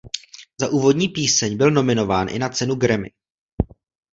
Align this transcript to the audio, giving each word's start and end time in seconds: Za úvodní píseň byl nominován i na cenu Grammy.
Za 0.61 0.69
úvodní 0.69 1.09
píseň 1.09 1.57
byl 1.57 1.71
nominován 1.71 2.27
i 2.29 2.39
na 2.39 2.49
cenu 2.49 2.75
Grammy. 2.75 3.11